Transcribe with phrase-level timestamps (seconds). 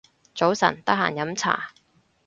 [0.33, 1.69] 早晨，得閒飲茶